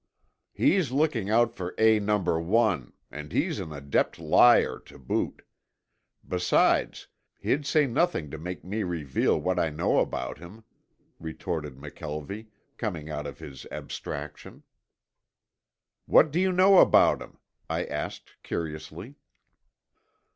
"He's 0.51 0.91
looking 0.91 1.29
out 1.29 1.53
for 1.53 1.75
A 1.77 1.99
No. 1.99 2.17
1 2.17 2.93
and 3.11 3.31
he's 3.31 3.59
an 3.59 3.71
adept 3.71 4.17
liar, 4.17 4.79
to 4.79 4.97
boot. 4.97 5.43
Besides, 6.27 7.07
he'd 7.37 7.67
say 7.67 7.85
nothing 7.85 8.31
to 8.31 8.39
make 8.39 8.63
me 8.63 8.81
reveal 8.81 9.39
what 9.39 9.59
I 9.59 9.69
know 9.69 9.99
about 9.99 10.39
him," 10.39 10.63
retorted 11.19 11.75
McKelvie, 11.75 12.47
coming 12.77 13.11
out 13.11 13.27
of 13.27 13.37
his 13.37 13.67
abstraction. 13.69 14.63
"What 16.07 16.31
do 16.31 16.39
you 16.39 16.51
know 16.51 16.79
about 16.79 17.21
him?" 17.21 17.37
I 17.69 17.85
asked 17.85 18.41
curiously. 18.41 19.13